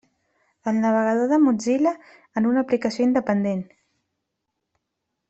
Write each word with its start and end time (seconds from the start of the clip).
El 0.69 0.79
navegador 0.85 1.29
de 1.33 1.37
Mozilla, 1.43 1.93
en 2.41 2.49
una 2.53 2.63
aplicació 2.65 3.07
independent. 3.09 3.65